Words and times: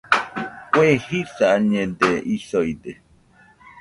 Kue 0.71 0.87
jisañede 1.05 2.11
isoide 2.35 2.91